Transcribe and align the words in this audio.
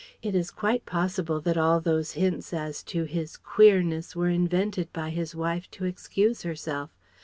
It 0.23 0.33
is 0.33 0.49
quite 0.49 0.83
possible 0.87 1.39
that 1.41 1.57
all 1.59 1.79
those 1.79 2.13
hints 2.13 2.53
as 2.55 2.81
to 2.85 3.03
his 3.03 3.37
"queerness" 3.37 4.15
were 4.15 4.29
invented 4.29 4.91
by 4.91 5.11
his 5.11 5.35
wife 5.35 5.69
to 5.69 5.85
excuse 5.85 6.41
herself. 6.41 6.89